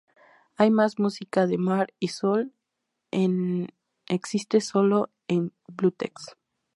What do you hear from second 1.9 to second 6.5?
y Sol en existe solo en bootlegs.